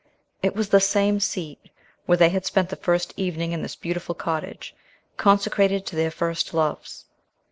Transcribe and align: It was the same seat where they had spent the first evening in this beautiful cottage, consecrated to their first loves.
It 0.41 0.55
was 0.55 0.69
the 0.69 0.79
same 0.79 1.19
seat 1.19 1.59
where 2.07 2.17
they 2.17 2.29
had 2.29 2.43
spent 2.43 2.69
the 2.69 2.75
first 2.75 3.13
evening 3.17 3.51
in 3.51 3.61
this 3.61 3.75
beautiful 3.75 4.15
cottage, 4.15 4.73
consecrated 5.15 5.85
to 5.85 5.95
their 5.95 6.09
first 6.09 6.55
loves. 6.55 7.05